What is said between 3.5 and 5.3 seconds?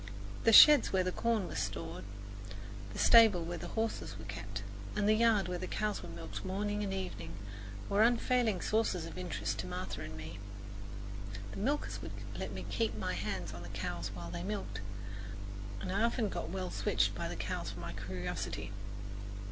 the horses were kept, and the